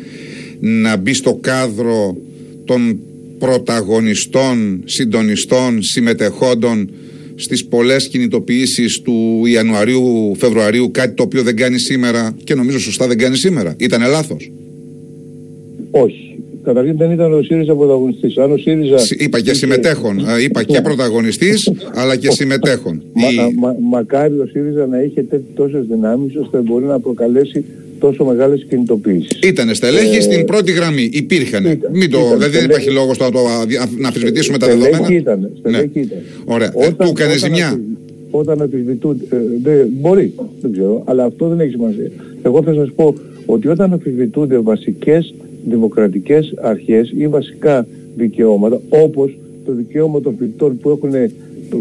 να 0.59 0.95
μπει 0.95 1.13
στο 1.13 1.37
κάδρο 1.41 2.17
των 2.65 2.99
πρωταγωνιστών, 3.41 4.81
συντονιστών, 4.85 5.81
συμμετεχόντων 5.81 6.89
στις 7.35 7.65
πολλές 7.65 8.07
κινητοποιήσεις 8.07 9.01
του 9.01 9.45
Ιανουαρίου, 9.45 10.35
Φεβρουαρίου, 10.37 10.91
κάτι 10.91 11.13
το 11.13 11.23
οποίο 11.23 11.43
δεν 11.43 11.55
κάνει 11.55 11.79
σήμερα 11.79 12.35
και 12.43 12.55
νομίζω 12.55 12.79
σωστά 12.79 13.07
δεν 13.07 13.17
κάνει 13.17 13.35
σήμερα. 13.35 13.75
Ήτανε 13.77 14.07
λάθος. 14.07 14.51
Όχι. 15.91 16.25
Καταρχήν 16.63 16.97
δεν 16.97 17.11
ήταν 17.11 17.33
ο 17.33 17.41
ΣΥΡΙΖΑ 17.41 17.75
πρωταγωνιστής. 17.75 18.37
Αν 18.37 18.51
ο 18.51 18.57
ΣΥΡΙΖΑ... 18.57 18.97
Είπα 19.17 19.39
και 19.41 19.53
συμμετέχον. 19.53 20.19
Είπα 20.43 20.63
και 20.63 20.81
πρωταγωνιστής, 20.81 21.71
αλλά 21.93 22.15
και 22.15 22.31
συμμετέχον. 22.31 23.01
Μα, 23.59 23.75
μακάρι 23.89 24.39
ο 24.39 24.45
ΣΥΡΙΖΑ 24.51 24.87
να 24.87 25.01
είχε 25.01 25.25
τόσες 25.55 25.85
δυνάμεις 25.85 26.35
ώστε 26.35 26.57
μπορεί 26.57 26.85
να 26.85 26.99
προκαλέσει 26.99 27.65
τόσο 28.01 28.25
μεγάλες 28.25 28.65
κινητοποιήσει. 28.69 29.27
Ήταν 29.43 29.75
στελέχη 29.75 30.15
ε, 30.15 30.21
στην 30.21 30.45
πρώτη 30.45 30.71
γραμμή. 30.71 31.09
Υπήρχαν. 31.13 31.65
Ήταν, 31.65 31.91
Μην 31.93 32.09
το, 32.09 32.17
ήταν, 32.17 32.37
δηλαδή 32.37 32.57
δεν 32.57 32.65
υπάρχει 32.65 32.91
λόγος 32.91 33.17
το, 33.17 33.31
να 33.97 34.07
αμφισβητήσουμε 34.07 34.57
τα 34.57 34.67
δεδομένα. 34.67 35.07
Ήταν, 35.11 35.49
στελέχη 35.59 35.89
ναι. 35.93 36.01
ήταν. 36.01 36.17
Ωραία. 36.45 36.71
Ε, 36.75 36.87
όταν, 36.87 37.07
ε, 37.07 37.09
έκανε 37.09 37.37
ζημιά; 37.37 37.79
Όταν 38.31 38.61
αμφισβητούνται. 38.61 39.23
Ε, 39.63 39.85
μπορεί, 40.01 40.33
δεν 40.61 40.71
ξέρω, 40.71 41.01
αλλά 41.05 41.23
αυτό 41.23 41.47
δεν 41.47 41.59
έχει 41.59 41.71
σημασία. 41.71 42.11
Εγώ 42.43 42.63
θα 42.63 42.73
σας 42.73 42.91
πω 42.95 43.15
ότι 43.45 43.67
όταν 43.67 43.93
αμφισβητούνται 43.93 44.57
βασικές 44.57 45.33
δημοκρατικές 45.65 46.53
αρχές 46.61 47.13
ή 47.17 47.27
βασικά 47.27 47.87
δικαιώματα, 48.15 48.81
όπως 48.89 49.37
το 49.65 49.71
δικαίωμα 49.73 50.21
των 50.21 50.35
φοιτητών 50.39 50.77
που 50.77 50.89
έχουν, 50.89 51.11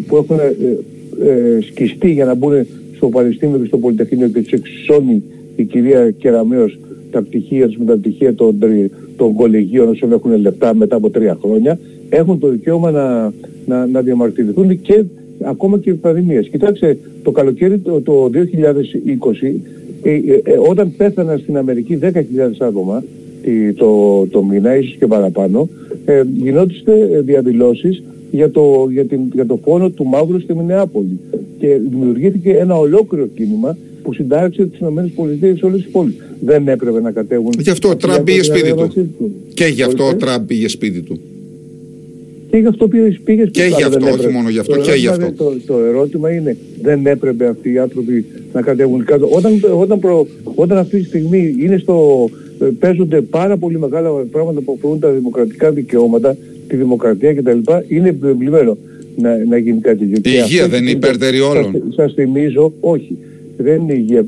που 0.07 0.17
έχουν 0.17 0.39
ε, 0.39 0.55
ε, 1.31 1.61
σκιστεί 1.61 2.11
για 2.11 2.25
να 2.25 2.35
μπουν 2.35 2.67
στο 2.97 3.09
Πανεπιστήμιο 3.09 3.59
και 3.59 3.67
στο 3.67 3.79
Πολυτεχνείο 3.79 4.29
και 4.29 4.43
τους 4.43 4.53
εξισώνει 4.53 5.23
η 5.61 5.65
κυρία 5.65 6.11
Κεραμέως 6.11 6.79
τα 7.11 7.23
πτυχία 7.23 7.67
τους 7.67 7.77
με 7.77 7.85
τα 7.85 7.97
πτυχία 7.97 8.35
των, 8.35 8.59
των 9.17 9.35
κολεγίων 9.35 9.89
όσων 9.89 10.13
έχουν 10.13 10.41
λεπτά 10.41 10.75
μετά 10.75 10.97
από 10.97 11.11
τρία 11.11 11.39
χρόνια 11.43 11.79
έχουν 12.09 12.39
το 12.39 12.49
δικαίωμα 12.49 12.91
να, 12.91 13.33
να, 13.67 13.87
να 13.87 14.01
διαμαρτυρηθούν 14.01 14.81
και 14.81 15.05
ακόμα 15.43 15.79
και 15.79 15.95
πανδημίες. 15.95 16.49
Κοιτάξτε, 16.49 16.99
το 17.23 17.31
καλοκαίρι 17.31 17.79
το, 17.79 18.01
το 18.01 18.31
2020 18.35 18.35
ε, 20.03 20.11
ε, 20.11 20.41
ε, 20.45 20.59
όταν 20.69 20.93
πέθαναν 20.97 21.39
στην 21.39 21.57
Αμερική 21.57 21.99
10.000 22.03 22.11
άτομα 22.59 23.03
το, 23.77 24.27
το 24.27 24.43
μήνα, 24.43 24.77
ίσως 24.77 24.97
και 24.97 25.07
παραπάνω, 25.07 25.69
ε, 26.05 26.23
γινόντουστε 26.37 27.23
διαδηλώσεις 27.25 28.03
για 28.31 28.51
το, 28.51 28.89
για, 28.91 29.05
την, 29.05 29.21
για 29.33 29.47
το 29.47 29.59
φόνο 29.65 29.91
του 29.91 30.05
μαύρου 30.05 30.41
στη 30.41 30.55
Μινεάπολη. 30.55 31.19
Και 31.59 31.81
δημιουργήθηκε 31.91 32.51
ένα 32.51 32.79
ολόκληρο 32.79 33.27
κίνημα 33.27 33.77
που 34.03 34.13
συντάραξε 34.13 34.67
τις 34.67 34.79
ΗΠΑ 34.79 35.57
σε 35.57 35.67
όλες 35.67 35.83
τις 35.83 35.91
πόλεις. 35.91 36.15
Δεν 36.41 36.69
έπρεπε 36.69 37.01
να 37.01 37.11
κατέβουν... 37.11 37.53
Γι' 37.59 37.71
αυτό 37.71 37.89
ο 37.89 37.97
Τραμπ 37.97 38.25
πήγε 38.25 38.43
σπίτι 38.43 38.75
του. 38.75 38.93
Και 39.55 39.65
γι' 39.65 39.83
αυτό 39.83 40.07
ο 40.07 40.15
Τραμπ 40.15 40.47
πήγε 40.47 40.69
σπίτι 40.69 41.01
του. 41.01 41.21
Και 42.51 42.57
γι' 42.57 42.67
αυτό 42.67 42.89
πήγε 42.89 43.11
σπίτι 43.11 43.51
Και 43.51 43.65
γι' 43.77 43.83
αυτό, 43.83 44.07
όχι 44.07 44.29
μόνο 44.29 44.49
γι' 44.49 44.59
αυτό, 44.59 44.75
το 44.75 44.81
και 44.81 44.93
γι' 44.93 45.07
αυτό. 45.07 45.33
Το, 45.33 45.57
το 45.67 45.79
ερώτημα 45.79 46.31
είναι, 46.31 46.57
δεν 46.83 47.07
έπρεπε 47.07 47.47
αυτοί 47.47 47.73
οι 47.73 47.79
άνθρωποι 47.79 48.25
να 48.53 48.63
κατέβουν 48.63 49.05
κάτω. 49.05 49.29
Όταν, 49.31 49.61
όταν, 49.79 49.99
προ, 49.99 50.27
όταν 50.55 50.79
αυτή 50.79 50.99
τη 51.01 51.05
στιγμή 51.05 51.55
είναι 51.59 51.77
στο, 51.77 52.29
ε, 52.61 52.65
παίζονται 52.79 53.21
πάρα 53.21 53.57
πολύ 53.57 53.79
μεγάλα 53.79 54.11
πράγματα 54.11 54.61
που 54.61 54.75
αφορούν 54.77 54.99
τα 55.01 55.11
δημοκρατικά 55.11 55.71
δικαιώματα, 55.71 56.37
τη 56.69 56.77
δημοκρατία 56.77 57.35
κτλ. 57.35 57.59
Είναι 57.89 58.09
επιβεβλημένο 58.09 58.77
να, 59.17 59.45
να 59.45 59.57
γίνει 59.57 59.81
κάτι 59.81 60.07
τέτοιο. 60.07 60.33
Η 60.33 60.43
υγεία 60.45 60.69
δεν 60.69 60.83
είναι 60.83 60.91
υπέρτερη 60.91 61.41
όλων. 61.41 61.83
Σας 61.97 62.13
θυμίζω, 62.13 62.73
όχι 62.81 63.19
δεν 63.63 63.81
είναι 63.81 63.93
υγεία. 63.93 64.25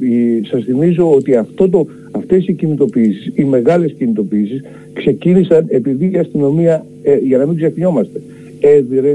Σας 0.50 0.64
θυμίζω 0.64 1.12
ότι 1.14 1.36
αυτό 1.36 1.68
το, 1.68 1.86
αυτές 2.10 2.46
οι 2.46 2.52
κινητοποιήσεις, 2.52 3.32
οι 3.34 3.44
μεγάλες 3.44 3.92
κινητοποιήσεις 3.98 4.62
ξεκίνησαν 4.92 5.64
επειδή 5.68 6.10
η 6.14 6.18
αστυνομία, 6.18 6.86
ε, 7.02 7.16
για 7.16 7.38
να 7.38 7.46
μην 7.46 7.56
ξεχνιόμαστε, 7.56 8.20
έδιρε 8.60 9.14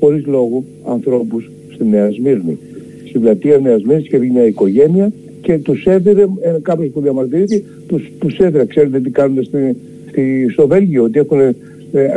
χωρίς 0.00 0.26
λόγο 0.26 0.64
ανθρώπους 0.84 1.50
στη 1.70 1.84
Νέα 1.84 2.10
Σμύρνη. 2.10 2.58
Στην 3.08 3.20
πλατεία 3.20 3.58
Νέα 3.58 3.78
Σμύρνης 3.78 4.08
και 4.08 4.18
μια 4.18 4.46
οικογένεια 4.46 5.12
και 5.40 5.58
τους 5.58 5.84
έδιρε, 5.84 6.22
ε, 6.22 6.56
κάποιος 6.62 6.90
που 6.90 7.00
διαμαρτυρήθηκε, 7.00 7.62
τους, 7.86 8.12
τους 8.18 8.38
έδιρε. 8.38 8.64
Ξέρετε 8.64 9.00
τι 9.00 9.10
κάνουν 9.10 9.44
στη, 9.44 9.76
στη, 10.08 10.46
στο 10.52 10.66
Βέλγιο, 10.66 11.02
ότι 11.02 11.18
έχουν, 11.18 11.40
ε, 11.40 11.54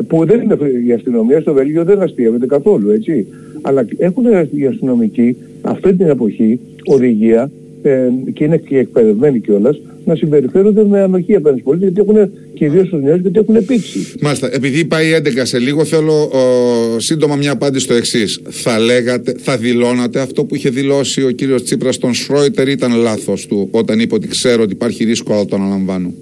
που 0.07 0.25
δεν 0.25 0.41
είναι 0.41 0.57
η 0.87 0.91
αστυνομία 0.91 1.41
στο 1.41 1.53
Βέλγιο 1.53 1.83
δεν 1.83 2.01
αστείευεται 2.01 2.45
καθόλου, 2.45 2.89
έτσι. 2.89 3.27
Αλλά 3.61 3.85
έχουν 3.97 4.23
οι 4.51 4.65
αστυνομικοί 4.65 5.35
αυτή 5.61 5.95
την 5.95 6.07
εποχή 6.07 6.59
οδηγία 6.87 7.51
ε, 7.81 8.09
και 8.33 8.43
είναι 8.43 8.57
και 8.57 8.77
εκπαιδευμένοι 8.77 9.39
κιόλας 9.39 9.79
να 10.05 10.15
συμπεριφέρονται 10.15 10.83
με 10.83 11.01
ανοχή 11.01 11.35
απέναντι 11.35 11.61
στους 11.61 11.71
πολίτες 11.71 11.91
γιατί 11.93 12.09
έχουν 12.09 12.31
κυρίω 12.53 12.85
στους 12.85 13.01
νέους 13.01 13.19
γιατί 13.21 13.39
έχουν 13.39 13.65
πήξει. 13.65 13.99
Μάλιστα, 14.21 14.49
επειδή 14.53 14.85
πάει 14.85 15.05
11 15.23 15.29
σε 15.43 15.59
λίγο, 15.59 15.85
θέλω 15.85 16.13
ο, 16.23 16.99
σύντομα 16.99 17.35
μια 17.35 17.51
απάντηση 17.51 17.83
στο 17.83 17.93
εξής. 17.93 18.41
Θα 18.49 18.79
λέγατε, 18.79 19.35
θα 19.37 19.57
δηλώνατε 19.57 20.19
αυτό 20.19 20.45
που 20.45 20.55
είχε 20.55 20.69
δηλώσει 20.69 21.23
ο 21.23 21.31
κύριος 21.31 21.63
Τσίπρας 21.63 21.95
στον 21.95 22.13
Σρόιτερ 22.13 22.67
ήταν 22.67 22.95
λάθος 22.95 23.45
του 23.45 23.67
όταν 23.71 23.99
είπε 23.99 24.15
ότι 24.15 24.27
ξέρω 24.27 24.63
ότι 24.63 24.71
υπάρχει 24.71 25.03
ρίσκο 25.03 25.33
αλλά 25.33 25.45
το 25.45 25.55
αναλαμβάνω. 25.55 26.13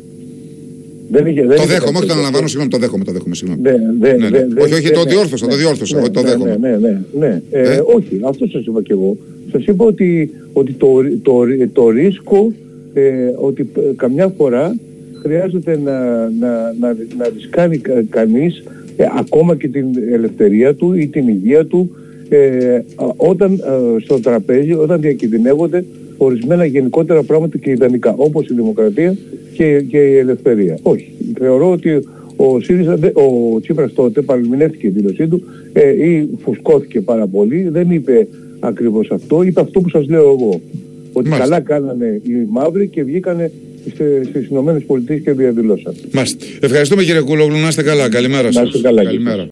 Δεν 1.10 1.26
είχε, 1.26 1.46
δεν 1.46 1.58
το 1.58 1.66
δέχομαι, 1.66 1.98
όχι 1.98 2.08
το 2.08 2.14
αναλαμβάνω, 2.14 2.48
συγγνώμη, 2.48 2.72
το 2.72 2.78
δέχομαι, 2.78 3.04
το 3.04 3.12
δέχομαι, 3.12 3.36
συγγνώμη. 3.36 3.62
Ναι, 3.62 3.72
ναι, 4.00 4.14
ναι, 4.14 4.30
ναι, 4.30 4.62
όχι, 4.62 4.74
όχι, 4.74 4.92
το 4.92 5.04
διόρθωσα, 5.04 5.48
το 5.48 5.56
διόρθωσα, 5.56 6.12
το 6.12 6.22
δέχομαι. 6.22 6.58
Ναι, 6.62 6.78
ναι, 6.78 7.02
ναι, 7.20 7.42
ε, 7.50 7.82
όχι, 7.96 8.20
αυτό 8.24 8.48
σας 8.48 8.66
είπα 8.66 8.82
και 8.82 8.94
εγώ. 8.94 9.18
Σας 9.52 9.66
είπα 9.66 9.86
ότι, 9.86 10.32
ότι 10.54 10.72
το, 10.72 10.88
το, 11.22 11.42
το, 11.74 11.90
ρίσκο, 11.90 12.54
ε, 12.94 13.04
ότι 13.36 13.70
καμιά 13.96 14.34
φορά 14.38 14.76
χρειάζεται 15.22 15.80
να, 15.84 16.00
να, 16.40 16.74
να, 16.80 16.96
να 17.18 17.30
ρισκάνει 17.36 17.82
κανείς 18.10 18.64
ε, 18.98 19.06
ακόμα 19.18 19.56
και 19.56 19.68
την 19.68 19.86
ελευθερία 20.12 20.76
του 20.76 20.94
ή 20.94 21.08
την 21.08 21.28
υγεία 21.28 21.66
του 21.66 21.96
ε, 22.30 22.80
όταν 23.16 23.54
ε, 23.54 24.00
στο 24.04 24.20
τραπέζι, 24.20 24.74
όταν 24.74 25.02
διακινδυνεύονται 25.02 25.86
ορισμένα 26.18 26.66
γενικότερα 26.66 27.24
πράγματα 27.24 27.58
και 27.58 27.72
ιδανικά, 27.72 28.14
όπως 28.18 28.48
η 28.50 28.54
δημοκρατία 28.54 29.16
και, 29.54 29.82
και 29.82 29.98
η 29.98 30.18
ελευθερία. 30.18 30.78
Όχι. 30.82 31.12
Θεωρώ 31.40 31.72
ότι 31.72 32.04
ο, 32.36 32.60
ΣΥΡΙΖΑ, 32.62 33.00
ο 33.14 33.60
Τσίπρας 33.62 33.94
τότε 33.94 34.22
παρεμεινεύτηκε 34.22 34.88
η 34.88 34.90
δήλωσή 34.90 35.28
του 35.28 35.44
ε, 35.74 36.10
ή 36.10 36.30
φουσκώθηκε 36.44 37.02
πάρα 37.02 37.28
πολύ, 37.28 37.70
δεν 37.70 37.92
είπε 37.92 38.28
ακριβώς 38.60 39.12
αυτό, 39.12 39.44
είπε 39.44 39.62
αυτό 39.62 39.82
που 39.82 39.90
σας 39.90 40.08
λέω 40.08 40.38
εγώ. 40.40 40.62
Ότι 41.14 41.30
καλά 41.30 41.60
κάνανε 41.60 42.22
οι 42.24 42.32
μαύροι 42.50 42.88
και 42.88 43.04
βγήκανε 43.04 43.52
στις 44.30 44.48
Ηνωμένες 44.50 44.84
Πολιτείες 44.84 45.22
και 45.22 45.32
διαδηλώσαν. 45.32 45.94
Μάλιστα. 46.12 46.46
Ευχαριστούμε 46.60 47.04
κύριε 47.04 47.22
Κούλογλου, 47.22 47.58
να 47.58 47.68
είστε 47.68 47.84
καλά. 47.84 48.10
Καλημέρα 48.10 48.52
σας. 48.52 48.56
Να 48.56 48.62
είστε 48.62 48.80
καλά. 48.82 49.04
Καλημέρα. 49.04 49.44